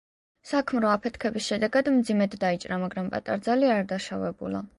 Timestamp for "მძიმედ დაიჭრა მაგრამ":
1.99-3.13